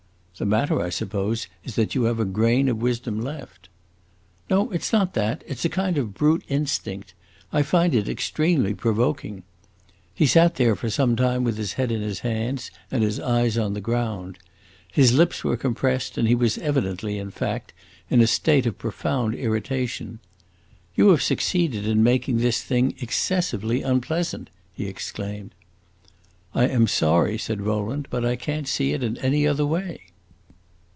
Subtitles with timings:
[0.37, 3.69] "The matter, I suppose, is that you have a grain of wisdom left."
[4.49, 5.43] "No, it 's not that.
[5.45, 7.13] It 's a kind of brute instinct.
[7.53, 9.43] I find it extremely provoking!"
[10.15, 13.55] He sat there for some time with his head in his hands and his eyes
[13.55, 14.39] on the ground.
[14.91, 17.71] His lips were compressed, and he was evidently, in fact,
[18.09, 20.17] in a state of profound irritation.
[20.95, 25.53] "You have succeeded in making this thing excessively unpleasant!" he exclaimed.
[26.55, 29.99] "I am sorry," said Rowland, "but I can't see it in any other way."